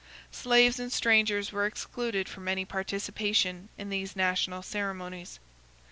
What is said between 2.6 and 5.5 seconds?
participation in these national ceremonies.